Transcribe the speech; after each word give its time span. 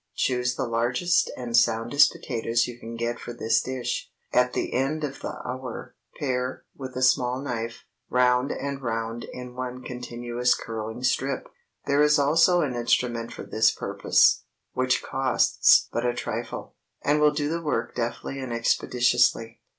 Choose 0.15 0.55
the 0.55 0.65
largest 0.65 1.29
and 1.37 1.55
soundest 1.55 2.11
potatoes 2.11 2.65
you 2.65 2.79
can 2.79 2.95
get 2.95 3.19
for 3.19 3.33
this 3.33 3.61
dish. 3.61 4.09
At 4.33 4.53
the 4.53 4.73
end 4.73 5.03
of 5.03 5.19
the 5.19 5.39
hour, 5.47 5.95
pare, 6.17 6.65
with 6.75 6.95
a 6.95 7.03
small 7.03 7.39
knife, 7.39 7.83
round 8.09 8.51
and 8.51 8.81
round 8.81 9.25
in 9.31 9.53
one 9.55 9.83
continuous 9.83 10.55
curling 10.55 11.03
strip. 11.03 11.47
There 11.85 12.01
is 12.01 12.17
also 12.17 12.61
an 12.61 12.73
instrument 12.75 13.31
for 13.31 13.43
this 13.43 13.69
purpose, 13.69 14.43
which 14.73 15.03
costs 15.03 15.87
but 15.91 16.03
a 16.03 16.15
trifle, 16.15 16.73
and 17.03 17.21
will 17.21 17.29
do 17.31 17.47
the 17.47 17.61
work 17.61 17.93
deftly 17.93 18.39
and 18.39 18.51
expeditiously. 18.51 19.61